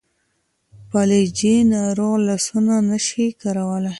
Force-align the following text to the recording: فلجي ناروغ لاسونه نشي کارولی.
فلجي 0.89 1.55
ناروغ 1.71 2.15
لاسونه 2.25 2.75
نشي 2.89 3.25
کارولی. 3.41 3.89